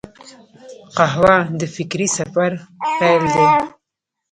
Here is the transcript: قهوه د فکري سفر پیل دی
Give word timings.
قهوه 0.97 1.35
د 1.59 1.61
فکري 1.75 2.07
سفر 2.17 2.51
پیل 2.97 3.23
دی 3.33 3.47